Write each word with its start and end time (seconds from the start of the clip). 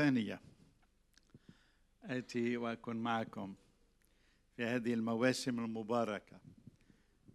ثانية. 0.00 0.40
آتي 2.04 2.56
وأكون 2.56 2.96
معكم 2.96 3.54
في 4.56 4.64
هذه 4.64 4.94
المواسم 4.94 5.58
المباركة 5.58 6.40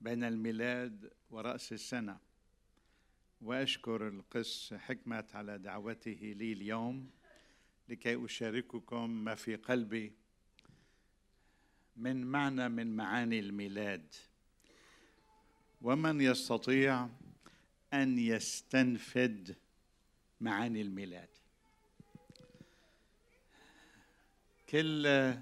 بين 0.01 0.23
الميلاد 0.23 1.13
ورأس 1.29 1.73
السنة. 1.73 2.17
وأشكر 3.41 4.07
القس 4.07 4.73
حكمة 4.73 5.25
على 5.33 5.57
دعوته 5.57 6.33
لي 6.37 6.53
اليوم 6.53 7.09
لكي 7.89 8.25
أشارككم 8.25 9.09
ما 9.09 9.35
في 9.35 9.55
قلبي 9.55 10.13
من 11.95 12.25
معنى 12.25 12.69
من 12.69 12.95
معاني 12.95 13.39
الميلاد. 13.39 14.15
ومن 15.81 16.21
يستطيع 16.21 17.09
أن 17.93 18.19
يستنفد 18.19 19.55
معاني 20.41 20.81
الميلاد. 20.81 21.34
كل 24.69 25.33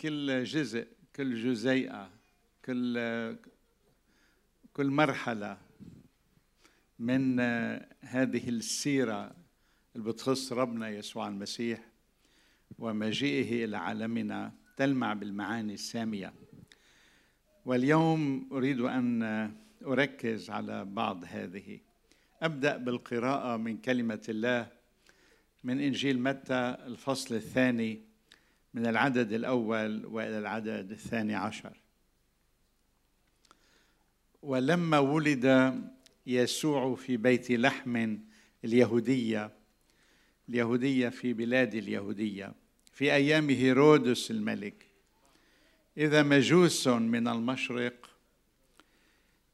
كل 0.00 0.44
جزء 0.44 0.88
كل 1.16 1.34
جزيئة 1.34 2.10
كل 2.64 3.36
كل 4.72 4.86
مرحلة 4.86 5.58
من 6.98 7.40
هذه 8.00 8.48
السيرة 8.48 9.36
اللي 9.96 10.12
بتخص 10.12 10.52
ربنا 10.52 10.88
يسوع 10.88 11.28
المسيح 11.28 11.86
ومجيئه 12.78 13.64
إلى 13.64 13.76
عالمنا 13.76 14.52
تلمع 14.76 15.12
بالمعاني 15.14 15.74
السامية. 15.74 16.34
واليوم 17.64 18.48
أريد 18.52 18.80
أن 18.80 19.22
أركز 19.86 20.50
على 20.50 20.84
بعض 20.84 21.24
هذه. 21.26 21.80
أبدأ 22.42 22.76
بالقراءة 22.76 23.56
من 23.56 23.76
كلمة 23.76 24.22
الله 24.28 24.79
من 25.64 25.80
إنجيل 25.80 26.20
متى 26.20 26.76
الفصل 26.86 27.34
الثاني 27.34 28.00
من 28.74 28.86
العدد 28.86 29.32
الأول 29.32 30.06
وإلى 30.06 30.38
العدد 30.38 30.90
الثاني 30.90 31.34
عشر. 31.34 31.76
ولما 34.42 34.98
ولد 34.98 35.74
يسوع 36.26 36.94
في 36.94 37.16
بيت 37.16 37.50
لحم 37.50 38.18
اليهودية 38.64 39.50
اليهودية 40.48 41.08
في 41.08 41.32
بلاد 41.32 41.74
اليهودية 41.74 42.54
في 42.92 43.14
أيام 43.14 43.50
هيرودس 43.50 44.30
الملك. 44.30 44.86
إذا 45.96 46.22
مجوس 46.22 46.88
من 46.88 47.28
المشرق 47.28 48.10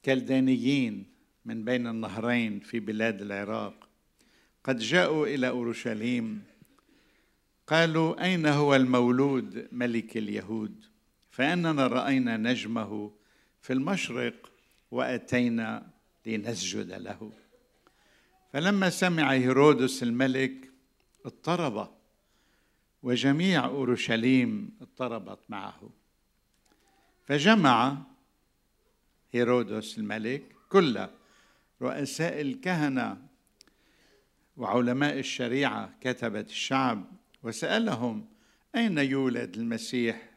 كلدانيين 0.04 1.06
من 1.44 1.64
بين 1.64 1.86
النهرين 1.86 2.60
في 2.60 2.80
بلاد 2.80 3.22
العراق. 3.22 3.85
قد 4.66 4.78
جاءوا 4.78 5.26
إلى 5.26 5.48
أورشليم. 5.48 6.44
قالوا 7.66 8.24
أين 8.24 8.46
هو 8.46 8.74
المولود 8.74 9.68
ملك 9.72 10.16
اليهود؟ 10.16 10.84
فإننا 11.30 11.86
رأينا 11.86 12.36
نجمه 12.36 13.12
في 13.62 13.72
المشرق 13.72 14.50
وأتينا 14.90 15.90
لنسجد 16.26 16.92
له. 16.92 17.32
فلما 18.52 18.90
سمع 18.90 19.32
هيرودس 19.32 20.02
الملك 20.02 20.70
اضطرب 21.24 21.90
وجميع 23.02 23.64
أورشليم 23.64 24.70
اضطربت 24.80 25.38
معه. 25.48 25.90
فجمع 27.26 27.96
هيرودس 29.32 29.98
الملك 29.98 30.42
كل 30.68 31.06
رؤساء 31.82 32.40
الكهنة 32.40 33.26
وعلماء 34.56 35.18
الشريعة 35.18 35.94
كتبه 36.00 36.40
الشعب 36.40 37.12
وسألهم 37.42 38.26
أين 38.74 38.98
يولد 38.98 39.56
المسيح؟ 39.56 40.30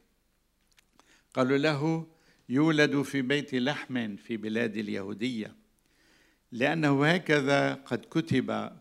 قالوا 1.34 1.58
له 1.58 2.08
يولد 2.50 3.02
في 3.02 3.22
بيت 3.22 3.56
لحم 3.56 4.16
في 4.16 4.38
بلاد 4.38 4.78
اليهودية 4.78 5.56
لأنه 6.52 7.06
هكذا 7.06 7.74
قد 7.74 8.06
كتب 8.12 8.72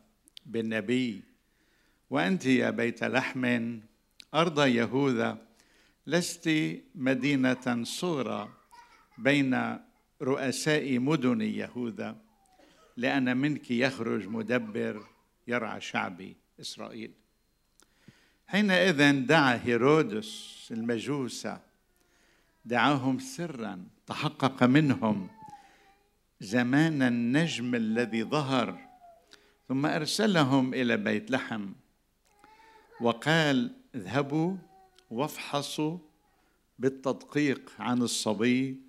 بالنبي 0.47 1.23
وأنت 2.11 2.47
يا 2.47 2.71
بيت 2.71 3.05
لحم 3.05 3.79
أرض 4.35 4.67
يهوذا 4.67 5.39
لست 6.07 6.51
مدينة 6.95 7.85
صغرى 7.85 8.49
بين 9.19 9.79
رؤساء 10.23 10.99
مدن 10.99 11.41
يهوذا 11.41 12.17
لأن 12.97 13.37
منك 13.37 13.71
يخرج 13.71 14.29
مدبر 14.29 15.18
يرعى 15.49 15.81
شعبي 15.81 16.37
إسرائيل. 16.61 17.13
حينئذ 18.47 19.27
دعا 19.27 19.61
هيرودس 19.65 20.69
المجوس 20.71 21.49
دعاهم 22.65 23.19
سرا 23.19 23.85
تحقق 24.07 24.63
منهم 24.63 25.29
زمان 26.41 27.03
النجم 27.03 27.75
الذي 27.75 28.25
ظهر 28.25 28.79
ثم 29.69 29.87
أرسلهم 29.87 30.75
إلى 30.75 30.97
بيت 30.97 31.31
لحم. 31.31 31.73
وقال 33.01 33.75
اذهبوا 33.95 34.57
وافحصوا 35.11 35.99
بالتدقيق 36.79 37.73
عن 37.79 38.03
الصبي 38.03 38.81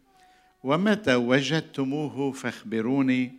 ومتى 0.64 1.16
وجدتموه 1.16 2.31
فاخبروني 2.31 3.38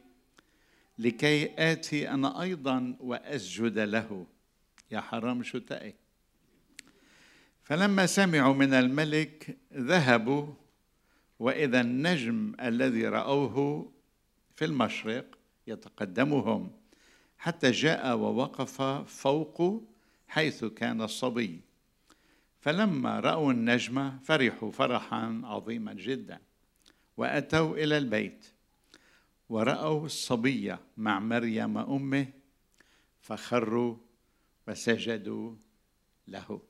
لكي 1.00 1.50
آتي 1.72 2.10
أنا 2.10 2.42
أيضا 2.42 2.96
وأسجد 3.00 3.78
له. 3.78 4.26
يا 4.90 5.00
حرام 5.00 5.42
تأي 5.42 5.94
فلما 7.62 8.06
سمعوا 8.06 8.54
من 8.54 8.74
الملك 8.74 9.58
ذهبوا 9.74 10.46
وإذا 11.38 11.80
النجم 11.80 12.52
الذي 12.60 13.08
رأوه 13.08 13.90
في 14.56 14.64
المشرق 14.64 15.38
يتقدمهم 15.66 16.70
حتى 17.38 17.70
جاء 17.70 18.16
ووقف 18.16 18.82
فوق 19.22 19.82
حيث 20.28 20.64
كان 20.64 21.02
الصبي. 21.02 21.60
فلما 22.60 23.20
رأوا 23.20 23.52
النجم 23.52 24.18
فرحوا 24.18 24.70
فرحا 24.70 25.40
عظيما 25.44 25.94
جدا 25.94 26.40
وأتوا 27.16 27.76
إلى 27.76 27.98
البيت. 27.98 28.49
ورأوا 29.50 30.06
الصبي 30.06 30.76
مع 30.96 31.18
مريم 31.18 31.78
أمه 31.78 32.26
فخروا 33.20 33.96
وسجدوا 34.68 35.54
له. 36.28 36.62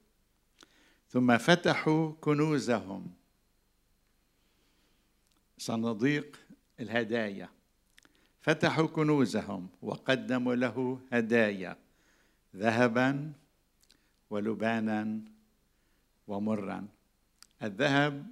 ثم 1.09 1.39
فتحوا 1.39 2.13
كنوزهم. 2.21 3.13
صناديق 5.59 6.37
الهدايا. 6.81 7.49
فتحوا 8.41 8.87
كنوزهم 8.87 9.69
وقدموا 9.83 10.55
له 10.55 11.01
هدايا 11.13 11.77
ذهبا 12.57 13.33
ولبانا 14.31 15.21
ومرا. 16.27 16.89
الذهب 17.63 18.27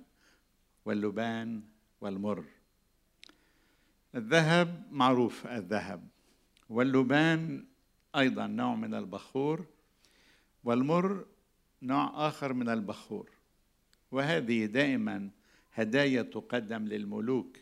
واللبان 0.85 1.63
والمر. 2.01 2.58
الذهب 4.15 4.87
معروف 4.91 5.47
الذهب. 5.47 6.09
واللبان 6.69 7.67
أيضا 8.17 8.47
نوع 8.47 8.75
من 8.75 8.95
البخور 8.95 9.67
والمر 10.65 11.27
نوع 11.83 12.29
آخر 12.29 12.53
من 12.53 12.69
البخور. 12.69 13.31
وهذه 14.11 14.65
دائما 14.65 15.31
هدايا 15.75 16.23
تقدم 16.23 16.85
للملوك. 16.85 17.57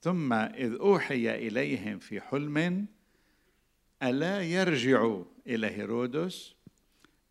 ثم 0.00 0.32
إذ 0.32 0.72
أوحي 0.72 1.46
إليهم 1.48 1.98
في 1.98 2.20
حلم 2.20 2.86
ألا 4.02 4.42
يرجعوا 4.42 5.24
إلى 5.46 5.66
هيرودس؟ 5.66 6.54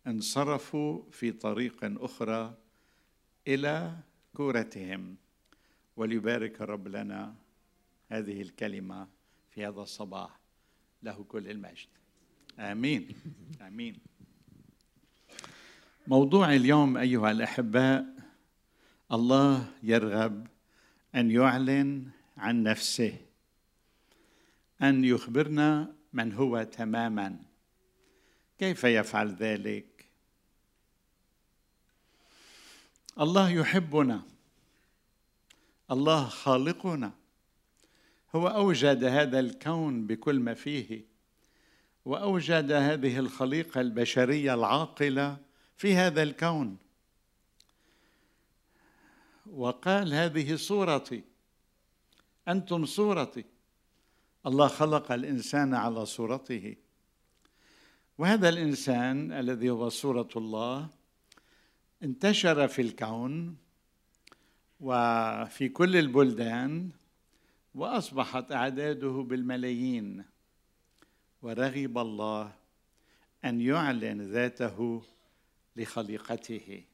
انصرفوا 0.06 1.02
في 1.10 1.32
طريق 1.32 1.76
أخرى 1.82 2.54
إلى 3.48 3.96
كورتهم. 4.34 5.16
وليبارك 5.96 6.62
الرب 6.62 6.88
لنا. 6.88 7.45
هذه 8.08 8.42
الكلمة 8.42 9.08
في 9.50 9.66
هذا 9.66 9.80
الصباح. 9.80 10.40
له 11.02 11.24
كل 11.24 11.50
المجد. 11.50 11.88
آمين. 12.58 13.08
آمين. 13.60 13.98
موضوع 16.06 16.52
اليوم 16.52 16.96
أيها 16.96 17.30
الأحباء 17.30 18.06
الله 19.12 19.72
يرغب 19.82 20.46
أن 21.14 21.30
يعلن 21.30 22.10
عن 22.36 22.62
نفسه 22.62 23.18
أن 24.82 25.04
يخبرنا 25.04 25.94
من 26.12 26.32
هو 26.32 26.62
تماما. 26.62 27.38
كيف 28.58 28.84
يفعل 28.84 29.34
ذلك؟ 29.34 30.08
الله 33.20 33.50
يحبنا. 33.50 34.22
الله 35.90 36.24
خالقنا. 36.24 37.12
هو 38.36 38.48
أوجد 38.48 39.04
هذا 39.04 39.40
الكون 39.40 40.06
بكل 40.06 40.40
ما 40.40 40.54
فيه 40.54 41.04
وأوجد 42.04 42.72
هذه 42.72 43.18
الخليقة 43.18 43.80
البشرية 43.80 44.54
العاقلة 44.54 45.36
في 45.76 45.94
هذا 45.94 46.22
الكون. 46.22 46.76
وقال 49.46 50.14
هذه 50.14 50.56
صورتي 50.56 51.24
أنتم 52.48 52.84
صورتي. 52.84 53.44
الله 54.46 54.68
خلق 54.68 55.12
الإنسان 55.12 55.74
على 55.74 56.06
صورته. 56.06 56.76
وهذا 58.18 58.48
الإنسان 58.48 59.32
الذي 59.32 59.70
هو 59.70 59.88
صورة 59.88 60.28
الله 60.36 60.88
انتشر 62.02 62.68
في 62.68 62.82
الكون 62.82 63.56
وفي 64.80 65.68
كل 65.68 65.96
البلدان 65.96 66.90
وأصبحت 67.76 68.52
أعداده 68.52 69.08
بالملايين 69.28 70.24
ورغب 71.42 71.98
الله 71.98 72.52
أن 73.44 73.60
يعلن 73.60 74.20
ذاته 74.20 75.02
لخليقته. 75.76 76.84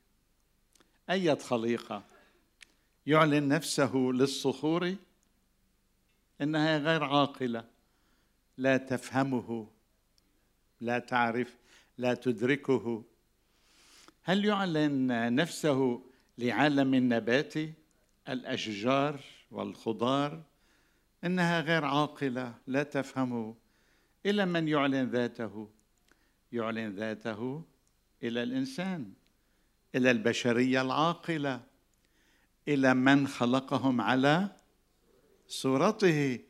أية 1.11 1.35
خليقة؟ 1.35 2.05
يعلن 3.07 3.49
نفسه 3.49 3.95
للصخور؟ 3.95 4.95
إنها 6.41 6.79
غير 6.79 7.05
عاقلة. 7.05 7.65
لا 8.57 8.77
تفهمه 8.77 9.69
لا 10.81 10.99
تعرف 10.99 11.57
لا 11.99 12.15
تدركه. 12.15 13.05
هل 14.23 14.45
يعلن 14.45 15.35
نفسه 15.35 16.03
لعالم 16.39 16.95
النبات 16.95 17.55
الأشجار 18.29 19.21
والخضار؟ 19.51 20.52
إنها 21.25 21.61
غير 21.61 21.85
عاقلة 21.85 22.55
لا 22.67 22.83
تفهمه 22.83 23.57
إلى 24.27 24.47
من 24.47 24.69
يعلن 24.69 25.11
ذاته. 25.11 25.69
يعلن 26.53 26.97
ذاته 26.97 27.65
إلى 28.23 28.43
الإنسان 28.43 29.13
إلى 29.95 30.11
البشرية 30.11 30.83
العاقلة 30.83 31.61
إلى 32.69 32.95
من 32.95 33.29
خلقهم 33.29 34.01
على 34.01 34.57
صورته. 35.47 36.41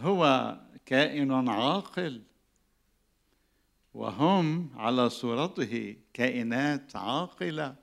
هو 0.00 0.56
كائن 0.86 1.48
عاقل 1.48 2.22
وهم 3.94 4.70
على 4.78 5.10
صورته 5.10 5.96
كائنات 6.14 6.96
عاقلة 6.96 7.76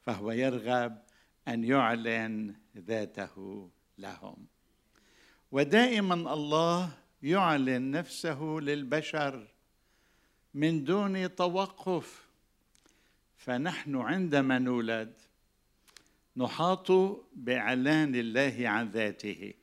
فهو 0.00 0.32
يرغب 0.32 1.02
أن 1.48 1.64
يعلن 1.64 2.54
ذاته 2.76 3.70
لهم. 3.98 4.51
ودائما 5.52 6.14
الله 6.32 6.90
يعلن 7.22 7.90
نفسه 7.90 8.40
للبشر 8.62 9.48
من 10.54 10.84
دون 10.84 11.34
توقف. 11.34 12.28
فنحن 13.36 13.96
عندما 13.96 14.58
نولد 14.58 15.12
نحاط 16.36 16.90
بإعلان 17.32 18.14
الله 18.14 18.68
عن 18.68 18.88
ذاته. 18.88 19.54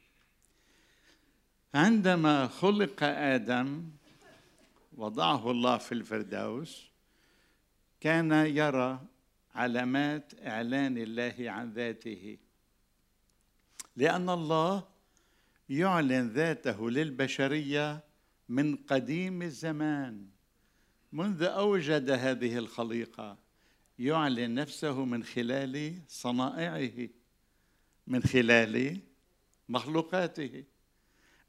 عندما 1.73 2.47
خلق 2.47 3.03
آدم 3.03 3.89
وضعه 4.97 5.51
الله 5.51 5.77
في 5.77 5.91
الفردوس 5.91 6.89
كان 8.01 8.31
يرى 8.31 8.99
علامات 9.55 10.33
إعلان 10.45 10.97
الله 10.97 11.35
عن 11.39 11.71
ذاته. 11.71 12.37
لأن 13.95 14.29
الله 14.29 14.98
يعلن 15.69 16.27
ذاته 16.27 16.89
للبشرية 16.89 18.03
من 18.49 18.75
قديم 18.75 19.41
الزمان. 19.41 20.27
منذ 21.11 21.43
أوجد 21.43 22.09
هذه 22.09 22.57
الخليقة 22.57 23.37
يعلن 23.99 24.53
نفسه 24.53 25.05
من 25.05 25.23
خلال 25.23 25.93
صنائعه 26.07 27.09
من 28.07 28.23
خلال 28.23 28.99
مخلوقاته. 29.69 30.63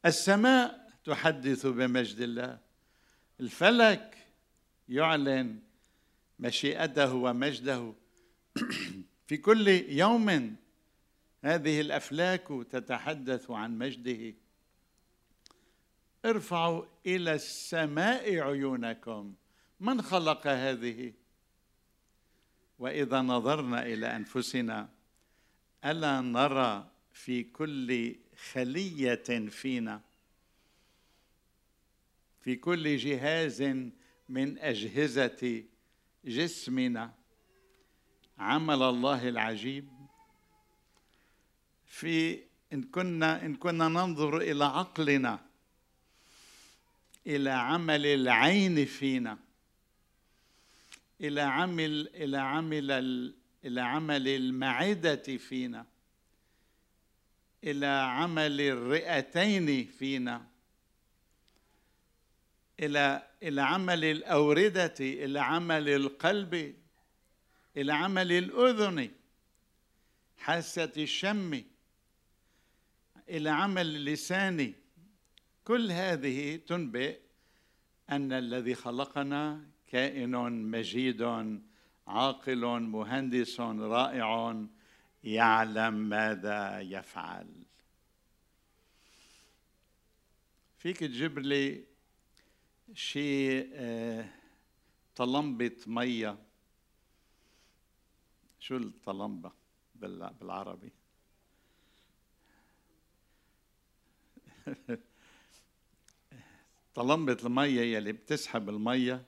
السماء 0.04 0.90
تحدث 1.04 1.66
بمجد 1.66 2.20
الله. 2.20 2.58
الفلك 3.40 4.18
يعلن 4.88 5.58
مشيئته 6.38 7.14
ومجده. 7.14 7.94
في 9.26 9.36
كل 9.36 9.68
يوم 9.88 10.56
هذه 11.42 11.80
الأفلاك 11.80 12.48
تتحدث 12.70 13.50
عن 13.50 13.78
مجده. 13.78 14.34
ارفعوا 16.24 16.84
إلى 17.06 17.34
السماء 17.34 18.38
عيونكم. 18.38 19.34
من 19.80 20.02
خلق 20.02 20.46
هذه؟ 20.46 21.12
وإذا 22.78 23.20
نظرنا 23.22 23.86
إلى 23.86 24.16
أنفسنا 24.16 24.88
ألا 25.84 26.20
نرى 26.20 26.90
في 27.12 27.42
كل 27.42 28.16
خلية 28.52 29.48
فينا؟ 29.48 30.00
في 32.40 32.56
كل 32.56 32.96
جهاز 32.96 33.62
من 34.28 34.58
أجهزة 34.58 35.64
جسمنا. 36.24 37.14
عمل 38.38 38.82
الله 38.82 39.28
العجيب. 39.28 39.99
في 41.90 42.42
إن 42.72 42.82
كنا 42.82 43.46
إن 43.46 43.54
كنا 43.54 43.88
ننظر 43.88 44.36
إلى 44.36 44.64
عقلنا 44.64 45.46
إلى 47.26 47.50
عمل 47.50 48.06
العين 48.06 48.84
فينا 48.84 49.38
إلى 51.20 51.40
عمل 51.40 52.08
إلى 52.14 52.38
عمل 52.38 52.90
إلى 53.64 53.80
عمل 53.80 54.28
المعدة 54.28 55.36
فينا 55.36 55.86
إلى 57.64 57.86
عمل 57.86 58.60
الرئتين 58.60 59.86
فينا 59.86 60.46
إلى 62.80 63.28
إلى 63.42 63.62
عمل 63.62 64.04
الأوردة 64.04 64.94
إلى 65.00 65.40
عمل 65.40 65.88
القلب 65.88 66.74
إلى 67.76 67.92
عمل 67.92 68.32
الأذن 68.32 69.10
حاسة 70.38 70.92
الشم. 70.96 71.62
إلى 73.30 73.50
عمل 73.50 73.96
اللسان 73.96 74.74
كل 75.64 75.92
هذه 75.92 76.56
تنبئ 76.56 77.20
أن 78.10 78.32
الذي 78.32 78.74
خلقنا 78.74 79.66
كائن 79.86 80.36
مجيد 80.70 81.22
عاقل 82.06 82.64
مهندس 82.80 83.60
رائع 83.60 84.60
يعلم 85.24 85.94
ماذا 85.94 86.80
يفعل. 86.80 87.66
فيك 90.78 90.96
تجيب 90.96 91.38
لي 91.38 91.84
شيء 92.94 93.70
آه، 93.74 94.28
طلمبة 95.16 95.76
مية. 95.86 96.38
شو 98.58 98.76
الطلمبة 98.76 99.52
بالعربي؟ 99.94 100.99
طلمبة 106.94 107.36
المية 107.44 107.80
يلي 107.80 108.12
بتسحب 108.12 108.68
المية. 108.68 109.24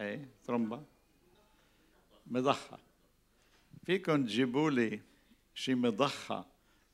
إيه 0.00 0.28
ترمبة. 0.44 0.84
مضخة. 2.26 2.78
فيكم 3.84 4.24
تجيبوا 4.24 4.70
لي 4.70 5.00
شي 5.54 5.74
مضخة 5.74 6.46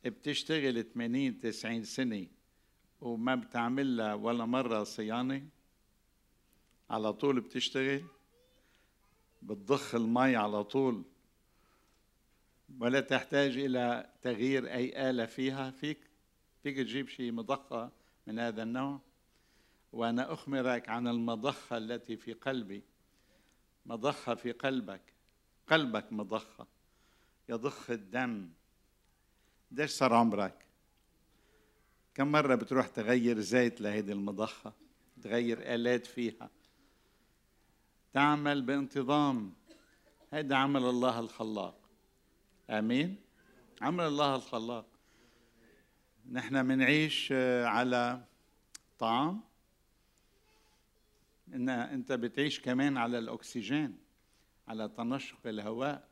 بتشتغل 0.04 0.84
80 0.94 1.38
90 1.38 1.84
سنة 1.84 2.26
وما 3.00 3.34
بتعمل 3.34 3.96
لها 3.96 4.14
ولا 4.14 4.44
مرة 4.44 4.84
صيانة؟ 4.84 5.48
على 6.90 7.12
طول 7.12 7.40
بتشتغل؟ 7.40 8.04
بتضخ 9.42 9.94
المي 9.94 10.36
على 10.36 10.64
طول؟ 10.64 11.04
ولا 12.80 13.00
تحتاج 13.00 13.56
إلى 13.58 14.10
تغيير 14.22 14.72
أي 14.72 15.10
آلة 15.10 15.26
فيها؟ 15.26 15.70
فيك 15.70 15.98
فيك 16.66 16.76
تجيب 16.76 17.08
شيء 17.08 17.32
مضخة 17.32 17.90
من 18.26 18.38
هذا 18.38 18.62
النوع؟ 18.62 19.00
وأنا 19.92 20.32
أخبرك 20.32 20.88
عن 20.88 21.08
المضخة 21.08 21.76
التي 21.76 22.16
في 22.16 22.32
قلبي. 22.32 22.82
مضخة 23.86 24.34
في 24.34 24.52
قلبك. 24.52 25.00
قلبك 25.66 26.12
مضخة. 26.12 26.66
يضخ 27.48 27.90
الدم. 27.90 28.50
قديش 29.70 29.90
صار 29.90 30.14
عمرك؟ 30.14 30.66
كم 32.14 32.32
مرة 32.32 32.54
بتروح 32.54 32.86
تغير 32.86 33.40
زيت 33.40 33.80
لهيدي 33.80 34.12
المضخة؟ 34.12 34.72
تغير 35.22 35.74
آلات 35.74 36.06
فيها. 36.06 36.50
تعمل 38.12 38.62
بانتظام. 38.62 39.54
هذا 40.30 40.56
عمل 40.56 40.84
الله 40.84 41.20
الخلاق. 41.20 41.90
آمين؟ 42.70 43.16
عمل 43.82 44.04
الله 44.04 44.36
الخلاق. 44.36 44.95
نحن 46.32 46.66
منعيش 46.66 47.32
على 47.64 48.24
طعام. 48.98 49.40
إن 51.54 51.68
أنت 51.68 52.12
بتعيش 52.12 52.60
كمان 52.60 52.96
على 52.96 53.18
الأكسجين 53.18 53.98
على 54.68 54.88
تنشق 54.88 55.46
الهواء. 55.46 56.08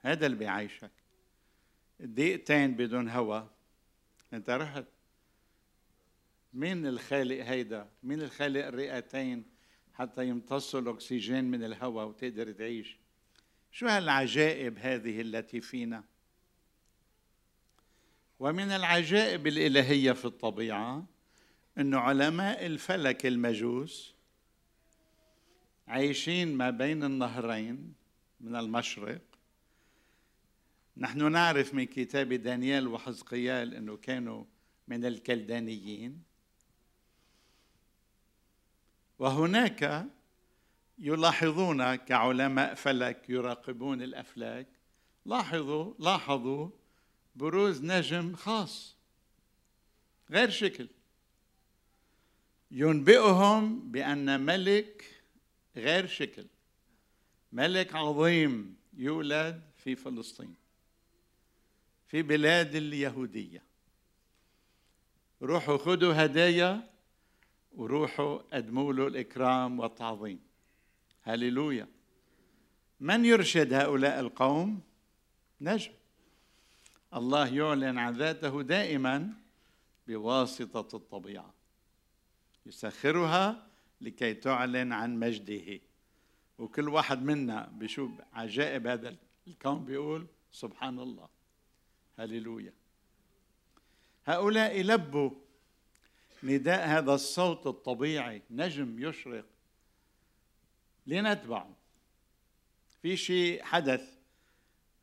هذا 0.00 0.26
اللي 0.26 0.36
بيعيشك. 0.36 0.90
دقيقتين 2.00 2.74
بدون 2.74 3.08
هواء. 3.08 3.48
أنت 4.32 4.50
رحت. 4.50 4.84
مين 6.54 6.86
الخالق 6.86 7.44
هيدا؟ 7.44 7.88
مين 8.02 8.22
الخالق 8.22 8.66
الرئتين 8.66 9.44
حتى 9.94 10.28
يمتصوا 10.28 10.80
الأكسجين 10.80 11.44
من 11.44 11.64
الهواء 11.64 12.06
وتقدر 12.06 12.52
تعيش؟ 12.52 12.96
شو 13.70 13.86
هالعجائب 13.86 14.78
هذه 14.78 15.20
التي 15.20 15.60
فينا؟ 15.60 16.04
ومن 18.38 18.70
العجائب 18.70 19.46
الإلهية 19.46 20.12
في 20.12 20.24
الطبيعة 20.24 21.06
انه 21.78 21.98
علماء 21.98 22.66
الفلك 22.66 23.26
المجوس 23.26 24.14
عايشين 25.88 26.56
ما 26.56 26.70
بين 26.70 27.04
النهرين 27.04 27.94
من 28.40 28.56
المشرق. 28.56 29.20
نحن 30.96 31.32
نعرف 31.32 31.74
من 31.74 31.84
كتاب 31.84 32.32
دانيال 32.32 32.88
وحزقيال 32.88 33.74
إنه 33.74 33.96
كانوا 33.96 34.44
من 34.88 35.04
الكلدانيين. 35.04 36.22
وهناك 39.18 40.06
يلاحظون 40.98 41.94
كعلماء 41.94 42.74
فلك 42.74 43.30
يراقبون 43.30 44.02
الأفلاك. 44.02 44.66
لاحظوا 45.24 45.94
لاحظوا 45.98 46.70
بروز 47.36 47.84
نجم 47.84 48.34
خاص. 48.34 48.96
غير 50.30 50.50
شكل. 50.50 50.88
ينبئهم 52.70 53.92
بأن 53.92 54.40
ملك 54.40 55.22
غير 55.76 56.06
شكل. 56.06 56.46
ملك 57.52 57.94
عظيم 57.94 58.76
يولد 58.96 59.62
في 59.76 59.96
فلسطين 59.96 60.54
في 62.06 62.22
بلاد 62.22 62.74
اليهودية. 62.74 63.62
روحوا 65.42 65.76
خذوا 65.76 66.24
هدايا 66.24 66.90
وروحوا 67.72 68.36
قدموا 68.36 68.92
له 68.92 69.06
الإكرام 69.06 69.80
والتعظيم. 69.80 70.40
هللويا. 71.22 71.88
من 73.00 73.24
يرشد 73.24 73.72
هؤلاء 73.72 74.20
القوم؟ 74.20 74.80
نجم. 75.60 75.92
الله 77.14 77.54
يعلن 77.54 77.98
عن 77.98 78.12
ذاته 78.12 78.62
دائما 78.62 79.32
بواسطة 80.06 80.96
الطبيعة. 80.96 81.54
يسخرها 82.66 83.66
لكي 84.00 84.34
تعلن 84.34 84.92
عن 84.92 85.18
مجده. 85.18 85.80
وكل 86.58 86.88
واحد 86.88 87.22
منا 87.22 87.68
بشوف 87.72 88.10
عجائب 88.32 88.86
هذا 88.86 89.16
الكون 89.46 89.84
بيقول 89.84 90.26
سبحان 90.52 90.98
الله. 90.98 91.28
هللويا. 92.18 92.72
هؤلاء 94.26 94.82
لبوا 94.82 95.30
نداء 96.42 96.88
هذا 96.88 97.14
الصوت 97.14 97.66
الطبيعي 97.66 98.42
نجم 98.50 99.08
يشرق 99.08 99.44
لنتبعه. 101.06 101.76
في 103.02 103.16
شيء 103.16 103.62
حدث 103.62 104.18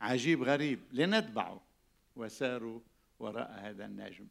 عجيب 0.02 0.44
غريب 0.44 0.80
لنتبعه. 0.92 1.62
وساروا 2.15 2.79
وراء 3.20 3.60
هذا 3.60 3.86
النجم. 3.86 4.27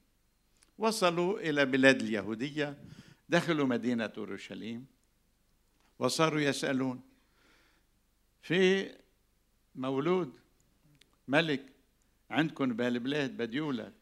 وصلوا 0.78 1.40
إلى 1.40 1.64
بلاد 1.64 2.00
اليهودية 2.02 2.78
دخلوا 3.28 3.66
مدينة 3.66 4.12
أورشليم 4.18 4.86
وصاروا 5.98 6.40
يسألون 6.40 7.02
في 8.42 8.90
مولود 9.74 10.32
ملك 11.28 11.72
عندكم 12.30 12.72
بهالبلاد 12.72 13.36
بده 13.36 13.56
يولد 13.56 13.92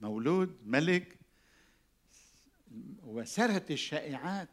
مولود 0.00 0.58
ملك؟ 0.64 1.18
وسرت 3.02 3.70
الشائعات. 3.70 4.48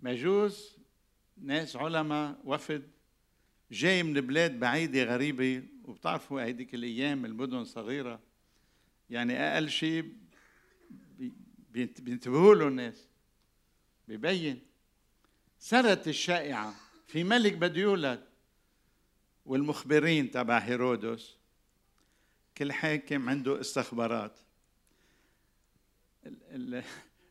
مجوس 0.00 0.76
ناس 1.36 1.76
علماء 1.76 2.40
وفد 2.44 2.90
جاي 3.70 4.02
من 4.02 4.20
بلاد 4.20 4.60
بعيدة 4.60 5.04
غريبة 5.04 5.62
وبتعرفوا 5.84 6.42
هيديك 6.42 6.74
الأيام 6.74 7.24
المدن 7.24 7.64
صغيرة. 7.64 8.20
يعني 9.10 9.38
أقل 9.38 9.70
شيء 9.70 10.12
بينتبهوا 11.72 12.54
له 12.54 12.68
الناس. 12.68 13.08
ببين. 14.08 14.60
سرت 15.58 16.08
الشائعة. 16.08 16.74
في 17.06 17.24
ملك 17.24 17.52
بده 17.52 17.80
يولد. 17.80 18.24
والمخبرين 19.46 20.30
تبع 20.30 20.58
هيرودس. 20.58 21.36
كل 22.58 22.72
حاكم 22.72 23.28
عنده 23.28 23.60
استخبارات. 23.60 24.38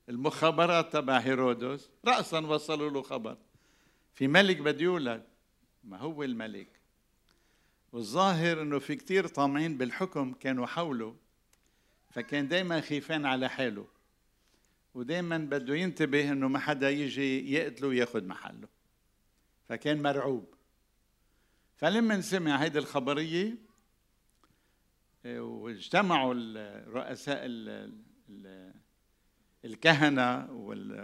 المخابرات 0.09 0.93
تبع 0.93 1.17
هيرودس 1.17 1.89
رأسا 2.05 2.39
وصلوا 2.39 2.89
له 2.89 3.01
خبر. 3.01 3.37
في 4.13 4.27
ملك 4.27 4.57
بده 4.57 4.83
يولد. 4.83 5.23
ما 5.85 5.97
هو 5.97 6.23
الملك؟ 6.23 6.67
والظاهر 7.91 8.61
إنه 8.61 8.79
في 8.79 8.95
كتير 8.95 9.27
طامعين 9.27 9.77
بالحكم 9.77 10.33
كانوا 10.33 10.65
حوله 10.65 11.15
فكان 12.09 12.47
دايما 12.47 12.81
خيفان 12.81 13.25
على 13.25 13.49
حاله 13.49 13.87
ودايما 14.93 15.37
بده 15.37 15.75
ينتبه 15.75 16.31
إنه 16.31 16.47
ما 16.47 16.59
حدا 16.59 16.89
يجي 16.89 17.53
يقتله 17.53 17.87
وياخذ 17.87 18.23
محله 18.25 18.67
فكان 19.63 20.01
مرعوب. 20.01 20.53
فلما 21.75 22.21
سمع 22.21 22.55
هيدي 22.55 22.79
الخبرية 22.79 23.55
واجتمعوا 25.25 26.33
الرؤساء 26.37 27.41
الكهنة 29.65 30.51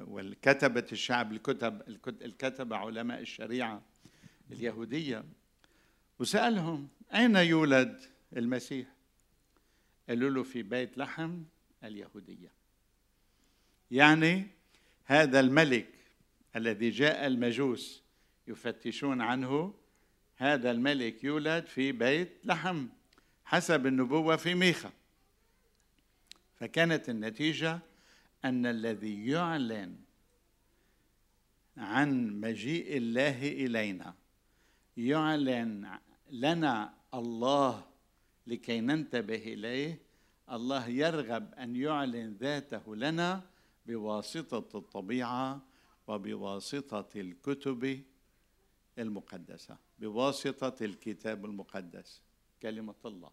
والكتبة 0.07 0.85
الشعب 0.91 1.31
الكتب 1.31 1.81
الكتبة 2.07 2.75
علماء 2.75 3.19
الشريعة 3.19 3.90
اليهودية 4.51 5.23
وسألهم 6.19 6.87
أين 7.13 7.35
يولد 7.35 8.01
المسيح؟ 8.37 8.87
قالوا 10.09 10.29
له 10.29 10.43
في 10.43 10.63
بيت 10.63 10.97
لحم 10.97 11.43
اليهودية. 11.83 12.51
يعني 13.91 14.47
هذا 15.05 15.39
الملك 15.39 15.89
الذي 16.55 16.89
جاء 16.89 17.27
المجوس 17.27 18.03
يفتشون 18.47 19.21
عنه 19.21 19.73
هذا 20.35 20.71
الملك 20.71 21.23
يولد 21.23 21.65
في 21.65 21.91
بيت 21.91 22.31
لحم 22.43 22.87
حسب 23.45 23.87
النبوة 23.87 24.35
في 24.35 24.55
ميخا. 24.55 24.91
فكانت 26.59 27.09
النتيجة 27.09 27.79
أن 28.45 28.65
الذي 28.65 29.27
يعلن 29.27 29.95
عن 31.77 32.39
مجيء 32.41 32.97
الله 32.97 33.47
إلينا 33.47 34.15
يعلن 34.97 35.99
لنا 36.31 36.93
الله 37.13 37.85
لكي 38.47 38.81
ننتبه 38.81 39.35
إليه. 39.35 40.01
الله 40.51 40.87
يرغب 40.87 41.53
أن 41.53 41.75
يعلن 41.75 42.37
ذاته 42.39 42.95
لنا 42.95 43.43
بواسطة 43.85 44.77
الطبيعة 44.77 45.61
وبواسطة 46.07 47.09
الكتب 47.15 48.03
المقدسة 48.99 49.77
بواسطة 49.99 50.85
الكتاب 50.85 51.45
المقدس 51.45 52.21
كلمة 52.61 52.95
الله. 53.05 53.31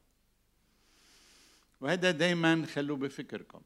وهذا 1.81 2.11
دايما 2.11 2.67
خلوه 2.67 2.97
بفكركم. 2.97 3.63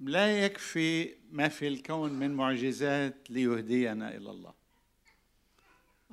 لا 0.00 0.44
يكفي 0.44 1.16
ما 1.30 1.48
في 1.48 1.68
الكون 1.68 2.12
من 2.12 2.30
معجزات 2.30 3.30
ليهدينا 3.30 4.16
إلى 4.16 4.30
الله. 4.30 4.63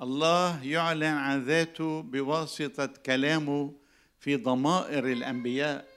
الله 0.02 0.64
يعلن 0.64 1.02
عن 1.02 1.44
ذاته 1.44 2.02
بواسطة 2.02 2.86
كلامه 2.86 3.72
في 4.20 4.36
ضمائر 4.36 5.12
الأنبياء 5.12 5.88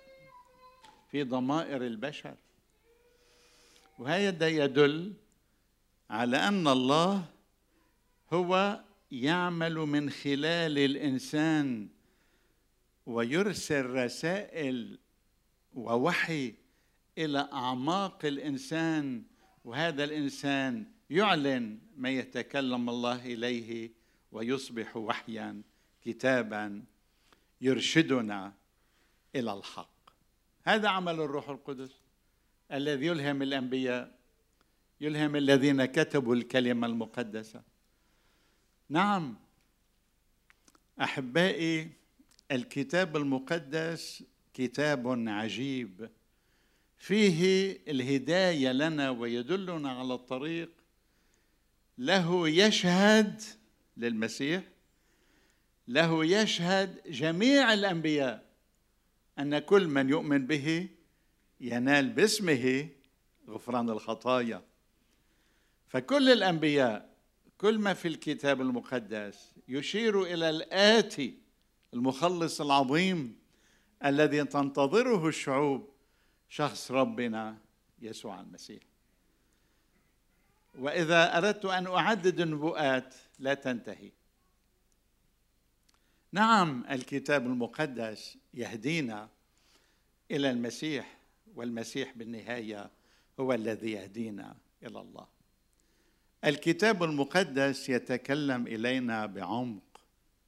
في 1.11 1.23
ضمائر 1.23 1.81
البشر. 1.85 2.35
وهذا 3.99 4.47
يدل 4.47 5.13
على 6.09 6.37
أن 6.37 6.67
الله 6.67 7.25
هو 8.33 8.81
يعمل 9.11 9.75
من 9.75 10.09
خلال 10.09 10.77
الإنسان 10.77 11.87
ويرسل 13.05 13.85
رسائل 13.85 14.99
ووحي 15.73 16.53
إلى 17.17 17.49
أعماق 17.53 18.25
الإنسان 18.25 19.23
وهذا 19.65 20.03
الإنسان 20.03 20.85
يعلن 21.09 21.79
ما 21.97 22.09
يتكلم 22.09 22.89
الله 22.89 23.25
إليه 23.25 23.91
ويصبح 24.31 24.97
وحيا 24.97 25.61
كتابا 26.01 26.83
يرشدنا 27.61 28.53
إلى 29.35 29.53
الحق. 29.53 30.09
هذا 30.63 30.89
عمل 30.89 31.13
الروح 31.13 31.49
القدس 31.49 31.91
الذي 32.71 33.05
يلهم 33.05 33.41
الأنبياء 33.41 34.19
يلهم 35.01 35.35
الذين 35.35 35.85
كتبوا 35.85 36.35
الكلمة 36.35 36.87
المقدسة. 36.87 37.61
نعم 38.89 39.35
أحبائي 41.01 41.91
الكتاب 42.51 43.17
المقدس 43.17 44.23
كتاب 44.53 45.07
عجيب. 45.27 46.09
فيه 46.97 47.71
الهداية 47.87 48.71
لنا 48.71 49.09
ويدلنا 49.09 49.91
على 49.91 50.13
الطريق 50.13 50.69
له 51.97 52.49
يشهد 52.49 53.41
للمسيح 53.97 54.63
له 55.87 56.25
يشهد 56.25 57.11
جميع 57.11 57.73
الأنبياء 57.73 58.45
أن 59.39 59.59
كل 59.59 59.87
من 59.87 60.09
يؤمن 60.09 60.47
به 60.47 60.89
ينال 61.59 62.09
باسمه 62.09 62.89
غفران 63.49 63.89
الخطايا. 63.89 64.63
فكل 65.87 66.31
الأنبياء 66.31 67.15
كل 67.57 67.79
ما 67.79 67.93
في 67.93 68.07
الكتاب 68.07 68.61
المقدس 68.61 69.51
يشير 69.67 70.23
إلى 70.23 70.49
الآتي 70.49 71.37
المخلص 71.93 72.61
العظيم 72.61 73.39
الذي 74.05 74.43
تنتظره 74.43 75.27
الشعوب 75.27 75.89
شخص 76.49 76.91
ربنا 76.91 77.57
يسوع 78.01 78.41
المسيح. 78.41 78.94
وإذا 80.79 81.37
أردت 81.37 81.65
أن 81.65 81.87
أعدد 81.87 82.39
النبوءات 82.39 83.15
لا 83.39 83.53
تنتهي. 83.53 84.11
نعم 86.31 86.85
الكتاب 86.91 87.45
المقدس 87.45 88.37
يهدينا 88.53 89.29
إلى 90.31 90.49
المسيح 90.49 91.17
والمسيح 91.55 92.13
بالنهاية 92.15 92.89
هو 93.39 93.53
الذي 93.53 93.91
يهدينا 93.91 94.55
إلى 94.83 94.99
الله. 95.01 95.27
الكتاب 96.45 97.03
المقدس 97.03 97.89
يتكلم 97.89 98.67
إلينا 98.67 99.25
بعمق 99.25 99.81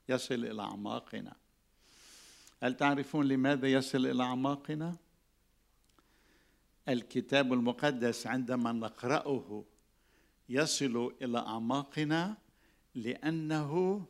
يصل 0.10 0.46
إلى 0.46 0.62
أعماقنا. 0.62 1.36
هل 2.64 2.78
تعرفون 2.78 3.28
لماذا 3.28 3.68
يصل 3.68 4.06
إلى 4.06 4.24
أعماقنا؟ 4.24 4.96
الكتاب 6.90 7.54
المقدس 7.54 8.28
عندما 8.28 8.72
نقرأه 8.72 9.64
يصل 10.50 11.16
إلى 11.22 11.40
أعماقنا 11.40 12.38
لأنه 12.96 14.06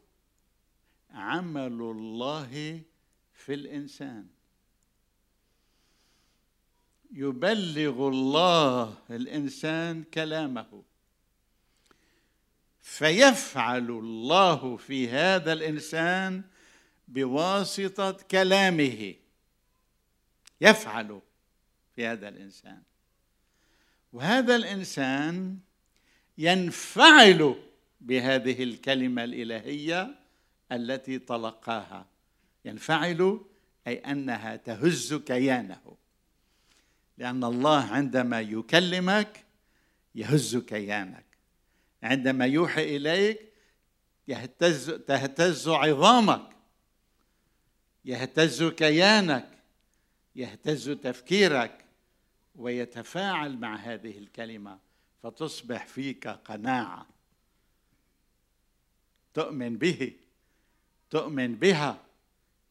عمل 1.12 1.82
الله 1.82 2.82
في 3.34 3.53
الإنسان. 3.53 4.27
يبلغ 7.12 8.08
الله 8.08 8.98
الإنسان 9.10 10.03
كلامه. 10.03 10.84
فيفعل 12.82 13.89
الله 13.89 14.77
في 14.77 15.10
هذا 15.10 15.53
الإنسان 15.53 16.44
بواسطة 17.08 18.12
كلامه. 18.12 19.15
يفعل 20.62 21.22
في 21.96 22.06
هذا 22.08 22.29
الإنسان. 22.29 22.82
وهذا 24.13 24.56
الإنسان 24.56 25.60
ينفعل 26.38 27.56
بهذه 28.01 28.63
الكلمة 28.63 29.24
الإلهية 29.24 30.15
التي 30.72 31.20
تلقاها 31.20 32.06
ينفعل 32.65 33.41
أي 33.88 33.98
أنها 33.98 34.56
تهز 34.56 35.13
كيانه. 35.13 35.97
لأن 37.17 37.43
الله 37.43 37.82
عندما 37.82 38.41
يكلمك 38.41 39.45
يهز 40.15 40.58
كيانك. 40.58 41.26
عندما 42.04 42.45
يوحي 42.45 42.97
إليك 42.97 43.39
يهتز 44.28 44.91
تهتز 44.91 45.67
عظامك. 45.69 46.50
يهتز 48.06 48.63
كيانك. 48.63 49.50
يهتز 50.36 50.89
تفكيرك. 50.89 51.86
ويتفاعل 52.56 53.58
مع 53.58 53.76
هذه 53.76 54.17
الكلمة. 54.17 54.87
فتصبح 55.23 55.88
فيك 55.88 56.27
قناعة. 56.27 57.08
تؤمن 59.34 59.77
به. 59.77 60.19
تؤمن 61.10 61.56
بها. 61.56 62.06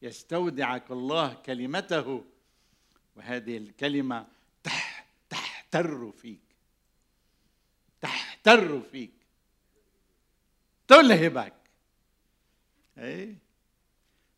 يستودعك 0.01 0.91
الله 0.91 1.33
كلمته. 1.33 2.25
وهذه 3.15 3.57
الكلمة 3.57 4.27
تح 4.63 5.07
تحتر 5.29 6.11
فيك. 6.11 6.55
تحتر 8.01 8.81
فيك. 8.81 9.13
تلهبك. 10.87 11.53
اي 12.97 13.35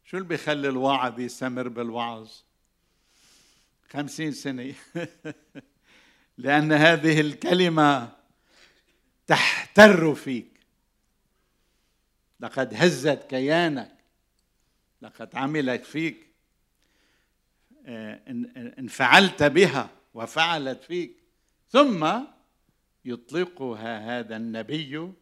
شو 0.06 0.18
اللي 0.18 0.28
بيخلي 0.28 0.70
الواعظ 0.70 1.20
يستمر 1.20 1.68
بالوعظ؟ 1.68 2.32
خمسين 3.90 4.32
سنة. 4.32 4.76
لأن 6.40 6.72
هذه 6.72 7.22
الكلمة 7.22 8.16
تحتر 9.28 10.16
فيك. 10.16 10.60
لقد 12.40 12.74
هزت 12.74 13.24
كيانك 13.30 13.98
لقد 15.02 15.36
عملت 15.36 15.86
فيك. 15.86 16.30
انفعلت 18.80 19.44
بها 19.44 19.90
وفعلت 20.14 20.84
فيك. 20.84 21.24
ثم 21.70 22.10
يطلقها 23.06 24.20
هذا 24.20 24.36
النبي 24.36 25.14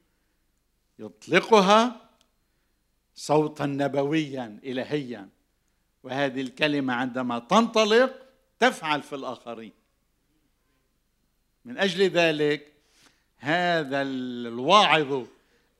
يطلقها 0.99 2.09
صوتا 3.15 3.65
نبويا 3.65 4.59
إلهيا. 4.63 5.29
وهذه 6.03 6.41
الكلمة 6.41 6.93
عندما 6.93 7.39
تنطلق 7.39 8.25
تفعل 8.59 9.01
في 9.01 9.15
الآخرين. 9.15 9.73
من 11.67 11.77
أجل 11.77 12.09
ذلك 12.09 12.73
هذا 13.37 14.01
الواعظ 14.01 15.25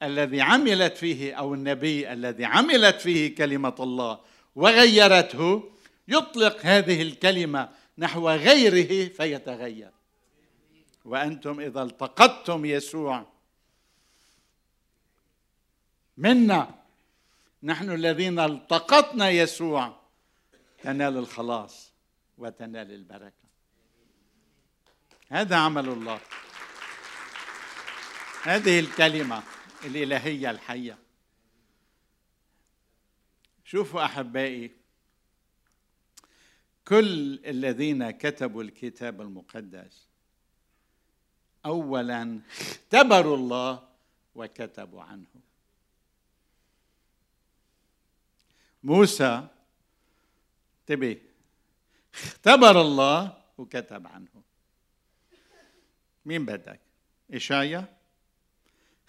الذي 0.04 0.42
عملت 0.42 0.98
فيه 0.98 1.34
أو 1.34 1.54
النبي 1.54 2.14
الذي 2.14 2.46
عملت 2.46 3.02
فيه 3.02 3.36
كلمة 3.36 3.76
الله 3.80 4.20
وغيرته 4.56 5.72
يطلق 6.08 6.58
هذه 6.62 7.02
الكلمة 7.02 7.70
نحو 7.98 8.30
غيره 8.30 9.10
فيتغير. 9.10 9.92
وأنتم 11.06 11.60
إذا 11.60 11.84
التقطتم 11.84 12.66
يسوع 12.66 13.26
منا 16.18 16.76
نحن 17.64 17.92
الذين 17.92 18.40
التقطنا 18.40 19.30
يسوع 19.30 20.00
تنال 20.84 21.18
الخلاص 21.18 21.92
وتنال 22.38 22.92
البركة. 22.92 23.47
هذا 25.30 25.56
عمل 25.56 25.90
الله. 25.90 26.22
هذه 28.44 28.80
الكلمة 28.80 29.44
الإلهية 29.86 30.52
الحية. 30.52 30.98
شوفوا 33.66 34.06
أحبائي 34.06 34.72
كل 36.88 37.40
الذين 37.46 38.12
كتبوا 38.12 38.64
الكتاب 38.64 39.22
المقدس 39.22 40.08
اولا 41.66 42.42
اختبروا 42.60 43.38
الله 43.38 43.88
وكتبوا 44.36 45.04
عنه. 45.04 45.28
موسى 48.84 49.48
انتبه 50.82 51.22
اختبر 52.14 52.82
الله 52.82 53.44
وكتب 53.58 54.08
عنه. 54.08 54.47
مين 56.28 56.46
بدك؟ 56.46 56.80
إشايا 57.34 57.98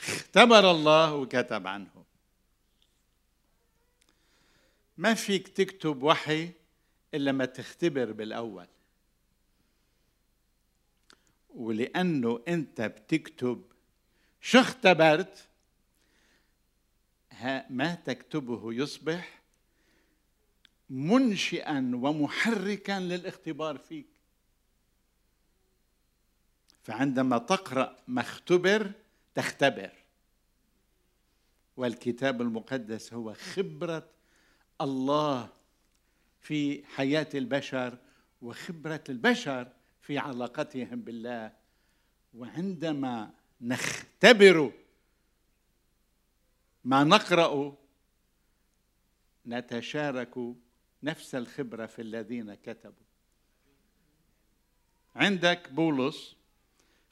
اختبر 0.01 0.71
الله 0.71 1.15
وكتب 1.15 1.67
عنه. 1.67 2.05
ما 4.97 5.15
فيك 5.15 5.49
تكتب 5.49 6.03
وحي 6.03 6.51
إلا 7.15 7.33
ما 7.33 7.45
تختبر 7.45 8.13
بالأول. 8.13 8.67
ولأنه 11.51 12.43
أنت 12.49 12.81
بتكتب 12.81 13.65
شو 14.41 14.59
اختبرت؟ 14.59 15.49
ما 17.71 17.95
تكتبه 17.95 18.73
يصبح 18.73 19.41
منشئا 20.91 21.91
ومحركا 21.95 23.01
للاختبار 23.01 23.79
فيك. 23.79 24.18
فعندما 26.89 27.39
تقرأ 27.39 27.97
ما 28.09 28.21
اختبر 28.21 28.93
تختبر. 29.35 29.93
والكتاب 31.77 32.43
المقدس 32.43 33.13
هو 33.15 33.35
خبرة 33.35 34.11
الله 34.81 35.49
في 36.41 36.85
حياة 36.87 37.29
البشر 37.35 37.99
وخبرة 38.43 39.05
البشر 39.09 39.73
في 40.01 40.19
علاقتهم 40.19 41.01
بالله. 41.01 41.53
وعندما 42.35 43.31
نختبر 43.61 44.73
ما 46.85 47.05
نقرأ 47.05 47.77
نتشارك 49.47 50.55
نفس 51.03 51.35
الخبرة 51.35 51.87
في 51.87 52.03
الذين 52.03 52.55
كتبوا. 52.55 53.07
عندك 55.15 55.73
بولس 55.73 56.38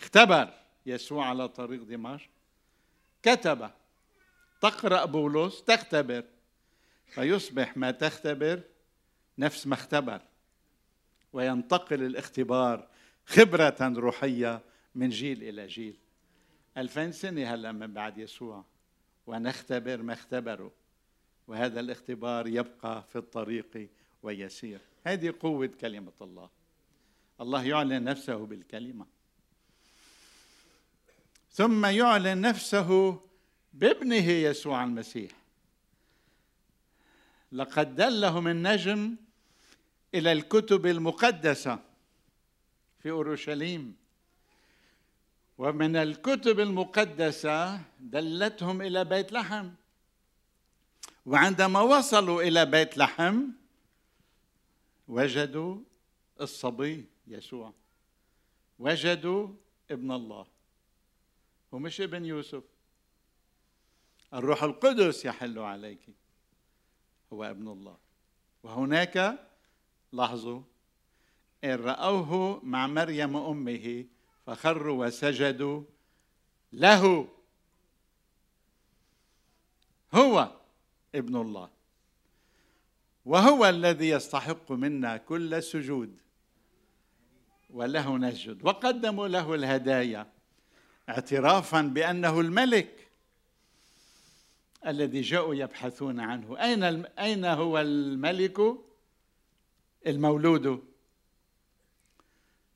اختبر 0.01 0.53
يسوع 0.87 1.27
على 1.27 1.49
طريق 1.49 1.83
دمشق. 1.83 2.31
كتب. 3.23 3.71
تقرأ 4.61 5.05
بولس 5.05 5.65
تختبر. 5.65 6.25
فيصبح 7.07 7.77
ما 7.77 7.91
تختبر 7.91 8.63
نفس 9.39 9.67
ما 9.67 9.75
اختبر. 9.75 10.21
وينتقل 11.33 12.03
الاختبار 12.03 12.89
خبرة 13.27 13.77
روحية 13.81 14.61
من 14.95 15.09
جيل 15.09 15.43
إلى 15.43 15.67
جيل. 15.67 15.97
ألفين 16.77 17.13
سنة 17.13 17.55
هلأ 17.55 17.73
من 17.73 17.93
بعد 17.93 18.19
يسوع. 18.19 18.65
ونختبر 19.27 20.03
ما 20.03 20.13
اختبروا 20.13 20.71
وهذا 21.49 21.81
الاختبار 21.81 22.47
يبقى 22.47 23.03
في 23.03 23.17
الطريق 23.17 23.89
ويسير. 24.23 24.81
هذه 25.05 25.35
قوة 25.41 25.67
كلمة 25.67 26.13
الله. 26.23 26.51
الله 27.41 27.65
يعلن 27.65 28.05
نفسه 28.05 28.47
بالكلمة. 28.47 29.16
ثم 31.57 31.87
يعلن 31.87 32.41
نفسه 32.41 33.21
بابنه 33.73 34.29
يسوع 34.29 34.85
المسيح. 34.85 35.31
لقد 37.53 37.95
دلهم 37.95 38.49
النجم 38.49 39.17
إلى 40.15 40.33
الكتب 40.33 40.87
المقدسة 40.87 41.79
في 42.99 43.11
أورشليم. 43.11 43.97
ومن 45.59 45.97
الكتب 45.97 46.61
المقدسة 46.61 47.81
دلتهم 48.01 48.83
إلى 48.83 49.05
بيت 49.05 49.33
لحم. 49.33 49.71
وعندما 51.27 51.81
وصلوا 51.81 52.43
إلى 52.43 52.67
بيت 52.67 52.99
لحم 52.99 53.43
وجدوا 55.09 55.79
الصبي 56.41 57.05
يسوع. 57.27 57.73
وجدوا 58.79 59.49
ابن 59.91 60.13
الله. 60.13 60.56
ومش 61.77 62.01
ابن 62.01 62.25
يوسف. 62.25 62.65
الروح 64.35 64.63
القدس 64.63 65.25
يحل 65.25 65.59
عليك. 65.59 66.09
هو 67.33 67.45
ابن 67.45 67.69
الله. 67.69 67.97
وهناك 68.63 69.47
لاحظوا 70.13 70.63
إن 71.65 71.75
رأوه 71.75 72.61
مع 72.65 72.87
مريم 72.87 73.37
أمه 73.37 74.05
فخروا 74.47 75.07
وسجدوا 75.07 75.83
له. 76.73 77.29
هو 80.15 80.61
ابن 81.15 81.37
الله. 81.37 81.71
وهو 83.25 83.69
الذي 83.69 84.09
يستحق 84.09 84.73
منا 84.73 85.17
كل 85.17 85.63
سجود. 85.63 86.19
وله 87.71 88.19
نسجد. 88.19 88.65
وقدموا 88.65 89.29
له 89.29 89.55
الهدايا. 89.55 90.36
اعترافا 91.09 91.83
بأنه 91.83 92.41
الملك 92.41 93.09
الذي 94.87 95.21
جاءوا 95.21 95.55
يبحثون 95.55 96.21
عنه. 96.21 96.63
أين 96.63 97.05
أين 97.07 97.45
هو 97.45 97.79
الملك 97.79 98.61
المولود؟ 100.07 100.85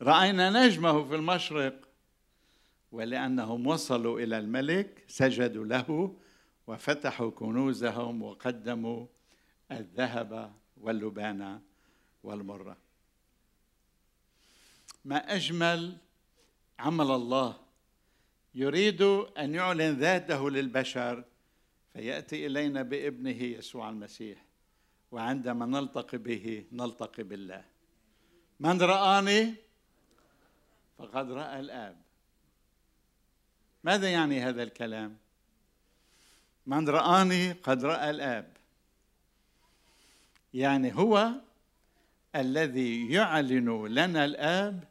رأينا 0.02 0.66
نجمه 0.66 1.08
في 1.08 1.14
المشرق 1.14 1.88
ولأنهم 2.92 3.66
وصلوا 3.66 4.20
إلى 4.20 4.38
الملك 4.38 5.04
سجدوا 5.08 5.64
له 5.64 6.16
وفتحوا 6.66 7.30
كنوزهم 7.30 8.22
وقدموا 8.22 9.06
الذهب 9.72 10.52
واللبان 10.76 11.60
والمرة. 12.22 12.76
ما 15.04 15.34
أجمل 15.34 15.96
عمل 16.78 17.10
الله 17.10 17.69
يريد 18.54 19.02
أن 19.38 19.54
يعلن 19.54 19.98
ذاته 19.98 20.50
للبشر 20.50 21.24
فيأتي 21.92 22.46
إلينا 22.46 22.82
بابنه 22.82 23.42
يسوع 23.42 23.90
المسيح 23.90 24.44
وعندما 25.12 25.66
نلتقي 25.66 26.18
به 26.18 26.66
نلتقي 26.72 27.22
بالله. 27.22 27.64
من 28.60 28.82
رآني؟ 28.82 29.54
فقد 30.98 31.30
رأى 31.30 31.60
الآب. 31.60 31.96
ماذا 33.84 34.10
يعني 34.10 34.40
هذا 34.40 34.62
الكلام؟ 34.62 35.16
من 36.66 36.88
رآني 36.88 37.52
قد 37.52 37.84
رأى 37.84 38.10
الآب. 38.10 38.56
يعني 40.54 40.94
هو 40.94 41.30
الذي 42.36 43.12
يعلن 43.12 43.86
لنا 43.86 44.24
الآب 44.24 44.84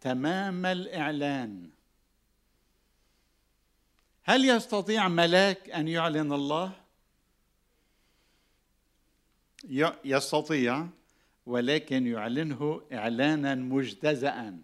تمام 0.00 0.66
الإعلان. 0.66 1.70
هل 4.28 4.44
يستطيع 4.44 5.08
ملاك 5.08 5.70
أن 5.70 5.88
يعلن 5.88 6.32
الله؟ 6.32 6.72
يستطيع 10.04 10.86
ولكن 11.46 12.06
يعلنه 12.06 12.82
إعلانا 12.92 13.54
مجتزأ 13.54 14.58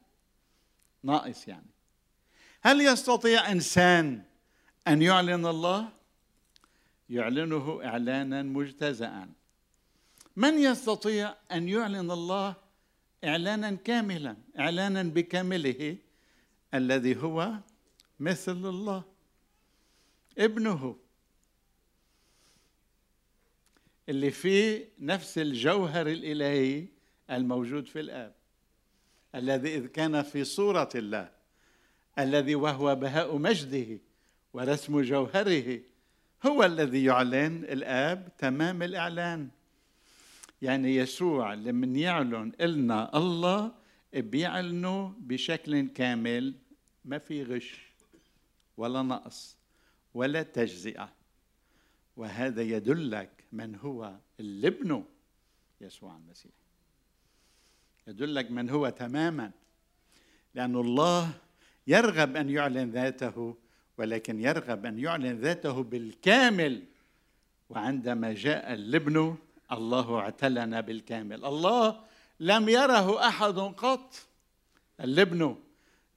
ناقص 1.02 1.48
يعني. 1.48 1.66
هل 2.62 2.80
يستطيع 2.80 3.52
إنسان 3.52 4.22
أن 4.88 5.02
يعلن 5.02 5.46
الله؟ 5.46 5.88
يعلنه 7.10 7.80
إعلانا 7.84 8.42
مجتزأ 8.42 9.28
من 10.36 10.58
يستطيع 10.58 11.34
أن 11.52 11.68
يعلن 11.68 12.10
الله 12.10 12.54
إعلانا 13.24 13.70
كاملا 13.70 14.36
إعلانا 14.58 15.02
بكامله 15.02 15.96
الذي 16.74 17.16
هو 17.16 17.52
مثل 18.20 18.52
الله؟ 18.52 19.13
ابنه. 20.38 20.96
اللي 24.08 24.30
فيه 24.30 24.88
نفس 24.98 25.38
الجوهر 25.38 26.06
الإلهي 26.06 26.86
الموجود 27.30 27.86
في 27.86 28.00
الآب. 28.00 28.34
الذي 29.34 29.74
إذ 29.74 29.86
كان 29.86 30.22
في 30.22 30.44
صورة 30.44 30.88
الله. 30.94 31.30
الذي 32.18 32.54
وهو 32.54 32.94
بهاء 32.94 33.38
مجده 33.38 33.98
ورسم 34.52 35.00
جوهره. 35.00 35.80
هو 36.46 36.64
الذي 36.64 37.04
يعلن 37.04 37.64
الآب 37.64 38.32
تمام 38.38 38.82
الإعلان. 38.82 39.48
يعني 40.62 40.96
يسوع 40.96 41.54
لمن 41.54 41.96
يعلن 41.96 42.52
لنا 42.60 43.16
الله 43.18 43.74
بيعلنه 44.14 45.14
بشكل 45.18 45.88
كامل. 45.88 46.54
ما 47.04 47.18
في 47.18 47.42
غش 47.42 47.92
ولا 48.76 49.02
نقص. 49.02 49.56
ولا 50.14 50.42
تجزئه. 50.42 51.12
وهذا 52.16 52.62
يدلك 52.62 53.30
من 53.52 53.76
هو 53.76 54.16
الابن 54.40 55.04
يسوع 55.80 56.16
المسيح. 56.16 56.52
يدلك 58.06 58.50
من 58.50 58.70
هو 58.70 58.88
تماما. 58.88 59.50
لأن 60.54 60.76
الله 60.76 61.32
يرغب 61.86 62.36
أن 62.36 62.50
يعلن 62.50 62.90
ذاته 62.90 63.56
ولكن 63.98 64.40
يرغب 64.40 64.86
أن 64.86 64.98
يعلن 64.98 65.40
ذاته 65.40 65.82
بالكامل. 65.82 66.82
وعندما 67.70 68.32
جاء 68.32 68.74
الابن 68.74 69.36
الله 69.72 70.18
اعتلنا 70.18 70.80
بالكامل. 70.80 71.44
الله 71.44 72.04
لم 72.40 72.68
يره 72.68 73.28
أحد 73.28 73.58
قط. 73.58 74.14
الابن 75.00 75.56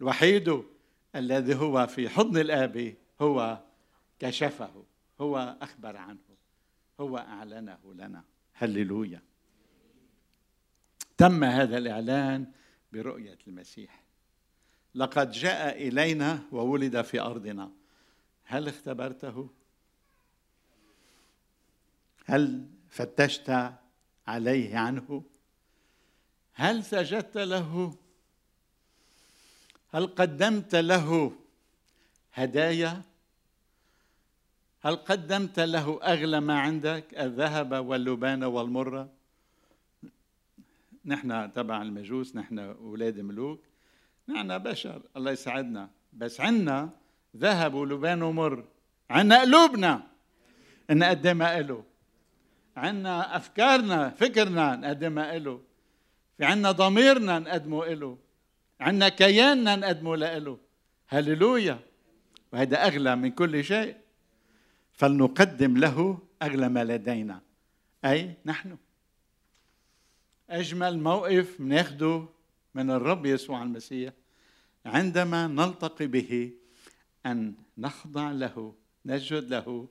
الوحيد 0.02 0.64
الذي 1.16 1.56
هو 1.56 1.88
في 1.88 2.10
حضن 2.10 2.38
الآب 2.38 2.96
هو 3.22 3.67
كشفه 4.20 4.86
هو 5.22 5.58
أخبر 5.62 5.98
عنه 5.98 6.38
هو 7.00 7.18
أعلنه 7.18 7.94
لنا 7.94 8.24
هللويا 8.54 9.22
تم 11.18 11.44
هذا 11.44 11.78
الإعلان 11.78 12.52
برؤية 12.94 13.38
المسيح 13.48 14.04
لقد 14.96 15.32
جاء 15.32 15.88
إلينا 15.88 16.44
وولد 16.52 17.02
في 17.02 17.20
أرضنا 17.20 17.72
هل 18.44 18.68
اختبرته؟ 18.68 19.50
هل 22.26 22.68
فتشت 22.90 23.74
عليه 24.28 24.78
عنه؟ 24.78 25.24
هل 26.54 26.84
سجدت 26.84 27.38
له؟ 27.38 27.98
هل 29.90 30.08
قدمت 30.08 30.76
له 30.76 31.38
هدايا 32.34 33.02
هل 34.82 34.96
قدمت 34.96 35.60
له 35.60 36.00
أغلى 36.04 36.40
ما 36.40 36.60
عندك؟ 36.60 37.06
الذهب 37.20 37.72
واللبان 37.72 38.44
والمرة؟ 38.44 39.10
نحن 41.06 41.52
تبع 41.52 41.82
المجوس 41.82 42.36
نحن 42.36 42.60
أولاد 42.60 43.20
ملوك. 43.20 43.64
نحن 44.30 44.58
بشر 44.58 45.02
الله 45.18 45.32
يساعدنا 45.32 45.90
بس 46.14 46.42
عنا 46.42 46.90
ذهب 47.38 47.74
ولبان 47.74 48.22
ومر. 48.22 48.66
عنا 49.10 49.42
قلوبنا. 49.42 50.08
نقدمها 50.90 51.62
له 51.62 51.84
عنا 52.78 53.36
أفكارنا 53.36 54.10
فكرنا 54.10 54.76
نقدمها 54.76 55.38
له 55.40 55.62
في 56.38 56.46
عنا 56.46 56.72
ضميرنا 56.72 57.40
نقدمه 57.40 57.86
له 57.86 58.18
عنا 58.80 59.10
كياننا 59.10 59.76
نقدمه 59.76 60.16
له 60.16 60.58
هللويا. 61.08 61.80
وهذا 62.54 62.88
أغلى 62.88 63.16
من 63.16 63.32
كل 63.32 63.64
شيء. 63.64 64.07
فلنقدم 64.98 65.78
له 65.78 66.20
أغلى 66.42 66.70
ما 66.70 66.84
لدينا. 66.84 67.42
أي 68.06 68.34
نحن. 68.46 68.78
أجمل 70.50 71.00
موقف 71.00 71.62
بناخده 71.62 72.26
من 72.76 72.90
الرب 72.92 73.26
يسوع 73.26 73.64
المسيح 73.64 74.14
عندما 74.86 75.48
نلتقي 75.48 76.08
به 76.08 76.52
أن 77.26 77.54
نخضع 77.78 78.32
له 78.32 78.76
نسجد 79.06 79.50
له 79.50 79.88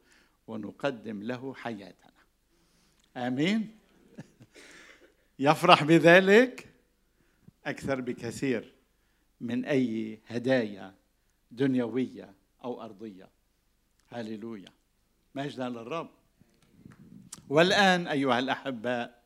ونقدم 0.47 1.23
له 1.23 1.55
حياتنا. 1.55 2.13
آمين؟ 3.17 3.79
يفرح 5.39 5.85
بذلك 5.85 6.69
أكثر 7.67 8.01
بكثير 8.01 8.73
من 9.41 9.65
أي 9.65 10.19
هدايا 10.27 10.95
دنيوية 11.51 12.35
أو 12.65 12.83
أرضية. 12.83 13.29
هللويا. 14.09 14.76
مجدا 15.37 15.69
للرب. 15.69 16.11
والآن 17.49 18.07
أيها 18.07 18.39
الأحباء 18.39 19.23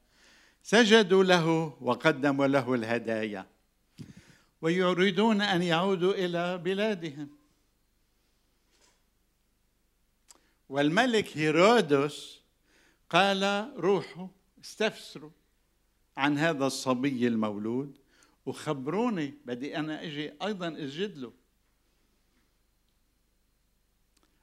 سجدوا 0.63 1.25
له 1.25 1.77
وقدموا 1.81 2.47
له 2.47 2.75
الهدايا 2.75 3.47
ويريدون 4.63 5.41
أن 5.41 5.63
يعودوا 5.63 6.15
إلى 6.15 6.59
بلادهم. 6.59 7.29
والملك 10.69 11.37
هيرودس 11.37 12.41
قال 13.11 13.73
روحوا 13.77 14.29
استفسروا 14.65 15.31
عن 16.17 16.39
هذا 16.39 16.67
الصبي 16.67 17.29
المولود 17.29 17.99
وخبروني 18.47 19.35
بدي 19.47 19.77
أنا 19.77 20.03
أجي 20.03 20.33
أيضا 20.43 20.69
أسجد 20.85 21.19
له. 21.19 21.40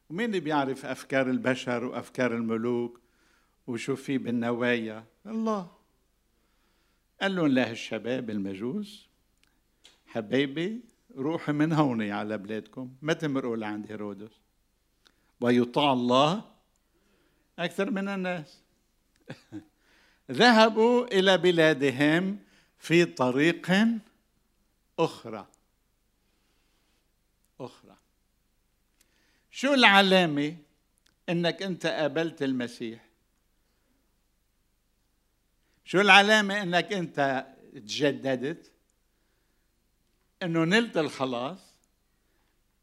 ومين 0.10 0.26
اللي 0.26 0.40
بيعرف 0.40 0.86
أفكار 0.86 1.30
البشر 1.30 1.84
وأفكار 1.84 2.36
الملوك 2.36 3.02
وشو 3.68 3.96
في 3.96 4.18
بالنوايا؟ 4.18 5.06
الله. 5.26 5.72
قال 7.22 7.36
لهم 7.36 7.48
له 7.48 7.72
الشباب 7.72 8.30
المجوس 8.30 9.10
حبايبي 10.06 10.82
روحوا 11.16 11.54
من 11.54 11.74
هون 11.74 12.02
على 12.02 12.38
بلادكم 12.38 12.96
ما 13.02 13.14
تمرقوا 13.14 13.56
لعند 13.56 13.92
هيرودس. 13.92 14.42
ويطاع 15.42 15.94
الله 15.94 16.52
أكثر 17.60 17.92
من 17.92 18.08
الناس. 18.08 18.64
ذهبوا 20.32 21.06
إلى 21.06 21.38
بلادهم 21.38 22.40
في 22.80 23.06
طريق 23.06 23.72
أخرى. 25.00 25.48
أخرى. 27.60 27.97
شو 29.58 29.74
العلامة 29.74 30.58
إنك 31.30 31.64
أنت 31.64 31.86
قابلت 31.86 32.44
المسيح؟ 32.44 33.06
شو 35.86 36.02
العلامة 36.02 36.62
إنك 36.62 36.94
أنت 36.94 37.46
تجددت؟ 37.74 38.72
إنه 40.44 40.64
نلت 40.64 40.98
الخلاص 40.98 41.60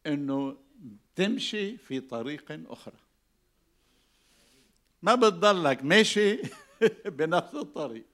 إنه 0.07 0.57
تمشي 1.17 1.77
في 1.77 2.01
طريق 2.01 2.45
أخرى. 2.71 2.99
ما 5.03 5.15
بتضلك 5.15 5.85
ماشي 5.85 6.39
بنفس 7.19 7.55
الطريق. 7.55 8.07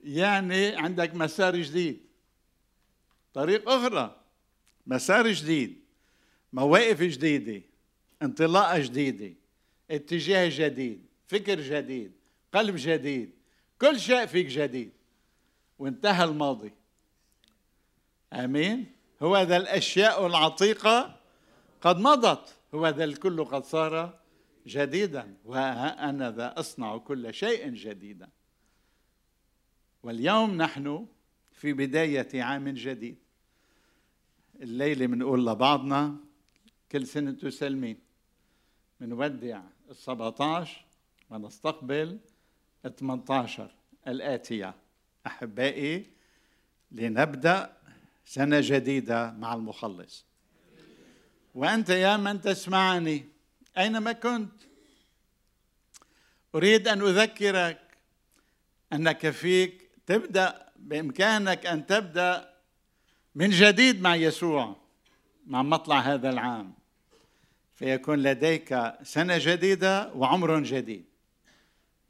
يعني 0.00 0.76
عندك 0.76 1.14
مسار 1.14 1.56
جديد 1.56 2.06
طريق 3.34 3.68
أخرى. 3.68 4.25
مسار 4.86 5.32
جديد 5.32 5.80
مواقف 6.52 7.02
جديدة 7.02 7.62
انطلاقة 8.22 8.78
جديدة 8.78 9.34
اتجاه 9.90 10.50
جديد 10.52 11.06
فكر 11.26 11.60
جديد 11.60 12.12
قلب 12.52 12.74
جديد 12.78 13.36
كل 13.80 14.00
شيء 14.00 14.26
فيك 14.26 14.46
جديد. 14.46 14.92
وانتهى 15.78 16.24
الماضي. 16.24 16.72
آمين. 18.32 18.92
هو 19.22 19.42
ذا 19.42 19.56
الأشياء 19.56 20.26
العتيقة 20.26 21.20
قد 21.80 21.98
مضت. 21.98 22.56
هو 22.74 22.88
ذا 22.88 23.04
الكل 23.04 23.44
قد 23.44 23.64
صار 23.64 24.18
جديدا. 24.66 25.36
وها 25.44 26.10
أنا 26.10 26.30
ذا 26.30 26.60
أصنع 26.60 26.98
كل 26.98 27.34
شيء 27.34 27.68
جديدا. 27.68 28.28
واليوم 30.02 30.56
نحن 30.56 31.06
في 31.52 31.72
بداية 31.72 32.42
عام 32.42 32.68
جديد. 32.68 33.18
الليلة 34.62 35.06
بنقول 35.06 35.46
لبعضنا 35.46 36.16
كل 36.92 37.06
سنة 37.06 37.32
تسلمين 37.32 37.98
بنودع 39.00 39.60
ال 39.90 39.96
17 39.96 40.84
ونستقبل 41.30 42.18
ال 42.84 42.96
18 42.96 43.70
الآتية. 44.08 44.74
أحبائي 45.26 46.10
لنبدأ 46.92 47.76
سنة 48.24 48.60
جديدة 48.62 49.30
مع 49.30 49.54
المخلص. 49.54 50.24
وأنت 51.54 51.90
يا 51.90 52.16
من 52.16 52.40
تسمعني 52.40 53.24
أينما 53.78 54.12
كنت؟ 54.12 54.52
أريد 56.54 56.88
أن 56.88 57.02
أذكرك 57.02 57.98
أنك 58.92 59.30
فيك 59.30 59.90
تبدأ 60.06 60.72
بإمكانك 60.76 61.66
أن 61.66 61.86
تبدأ 61.86 62.55
من 63.36 63.50
جديد 63.50 64.02
مع 64.02 64.16
يسوع 64.16 64.76
مع 65.46 65.62
مطلع 65.62 66.00
هذا 66.00 66.30
العام. 66.30 66.72
فيكون 67.74 68.22
لديك 68.22 68.92
سنة 69.02 69.38
جديدة 69.38 70.12
وعمر 70.14 70.60
جديد. 70.60 71.04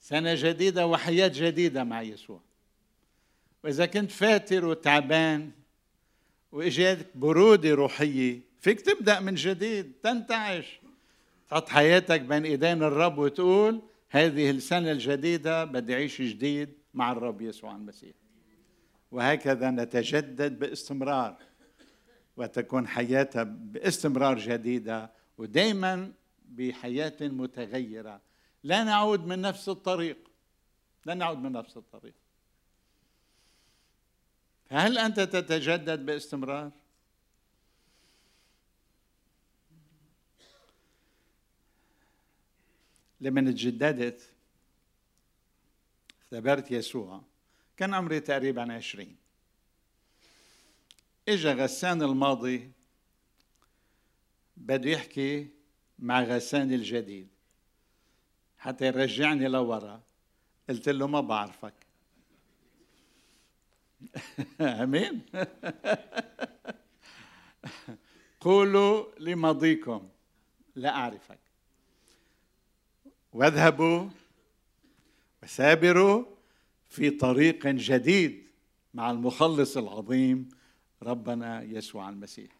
سنة 0.00 0.34
جديدة 0.34 0.86
وحياة 0.86 1.32
جديدة 1.34 1.84
مع 1.84 2.02
يسوع. 2.02 2.40
وإذا 3.64 3.86
كنت 3.86 4.10
فاتر 4.10 4.64
وتعبان 4.64 5.50
وإجاتك 6.52 7.06
برودة 7.14 7.74
روحية 7.74 8.40
فيك 8.60 8.80
تبدأ 8.80 9.20
من 9.20 9.34
جديد 9.34 9.92
تنتعش. 10.02 10.80
تحط 11.50 11.68
حياتك 11.68 12.20
بين 12.20 12.44
إيدين 12.44 12.82
الرب 12.82 13.18
وتقول 13.18 13.82
هذه 14.10 14.50
السنة 14.50 14.92
الجديدة 14.92 15.64
بدي 15.64 15.94
أعيش 15.94 16.22
جديد 16.22 16.68
مع 16.94 17.12
الرب 17.12 17.42
يسوع 17.42 17.76
المسيح. 17.76 18.25
وهكذا 19.10 19.70
نتجدد 19.70 20.58
باستمرار 20.58 21.36
وتكون 22.36 22.88
حياتها 22.88 23.42
باستمرار 23.42 24.38
جديدة 24.38 25.10
ودائما 25.38 26.12
بحياة 26.48 27.16
متغيرة. 27.20 28.20
لا 28.62 28.84
نعود 28.84 29.26
من 29.26 29.40
نفس 29.40 29.68
الطريق. 29.68 30.18
لا 31.04 31.14
نعود 31.14 31.38
من 31.38 31.52
نفس 31.52 31.76
الطريق. 31.76 32.14
فهل 34.70 34.98
أنت 34.98 35.20
تتجدد 35.20 36.06
باستمرار؟ 36.06 36.70
لما 43.20 43.40
تجددت 43.40 44.32
اختبرت 46.20 46.70
يسوع. 46.70 47.22
كان 47.76 47.94
عمري 47.94 48.20
تقريبا 48.20 48.72
عشرين. 48.72 49.16
إجا 51.28 51.52
غسان 51.52 52.02
الماضي 52.02 52.70
بده 54.56 54.90
يحكي 54.90 55.48
مع 55.98 56.22
غسان 56.22 56.72
الجديد. 56.72 57.28
حتى 58.58 58.86
يرجعني 58.86 59.48
لورا. 59.48 60.02
قلت 60.68 60.88
له 60.88 61.06
ما 61.06 61.20
بعرفك. 61.20 61.74
آمين. 64.60 65.22
قولوا 68.40 69.06
لماضيكم 69.18 70.08
لا 70.74 70.88
اعرفك 70.88 71.38
واذهبوا 73.32 74.08
وسابروا 75.42 76.35
في 76.96 77.10
طريق 77.10 77.66
جديد 77.66 78.46
مع 78.94 79.10
المخلص 79.10 79.76
العظيم 79.76 80.48
ربنا 81.02 81.62
يسوع 81.62 82.08
المسيح 82.08 82.50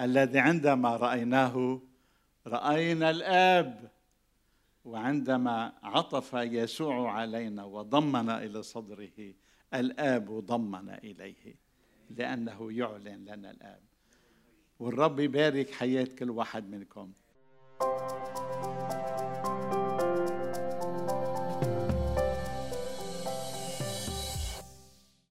الذي 0.00 0.38
عندما 0.38 0.96
رأيناه 0.96 1.80
رأينا 2.46 3.10
الآب 3.10 3.90
وعندما 4.84 5.72
عطف 5.82 6.34
يسوع 6.34 7.12
علينا 7.12 7.64
وضمنا 7.64 8.44
إلى 8.44 8.62
صدره 8.62 9.34
الآب 9.74 10.46
ضمن 10.46 10.88
إليه 10.88 11.54
لأنه 12.10 12.72
يعلن 12.72 13.24
لنا 13.24 13.50
الآب. 13.50 13.82
والرب 14.78 15.20
يبارك 15.20 15.70
حياة 15.70 16.08
كل 16.18 16.30
واحد 16.30 16.70
منكم. 16.70 17.12